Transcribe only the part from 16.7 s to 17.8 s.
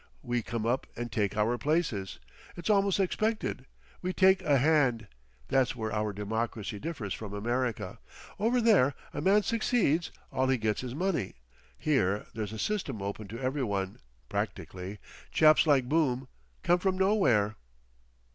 from nowhere."